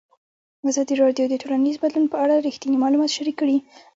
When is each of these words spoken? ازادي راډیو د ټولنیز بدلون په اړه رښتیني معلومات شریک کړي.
ازادي 0.69 0.95
راډیو 1.03 1.25
د 1.29 1.35
ټولنیز 1.43 1.75
بدلون 1.83 2.05
په 2.09 2.17
اړه 2.23 2.35
رښتیني 2.47 2.77
معلومات 2.83 3.11
شریک 3.17 3.35
کړي. 3.41 3.57